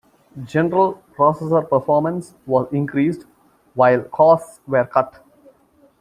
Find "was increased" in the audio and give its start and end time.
2.47-3.25